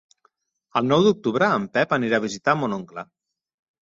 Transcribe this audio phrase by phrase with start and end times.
[0.79, 3.05] El nou d'octubre en Pep anirà a visitar mon oncle.